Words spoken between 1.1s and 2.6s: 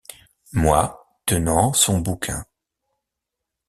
tenant son bouquin.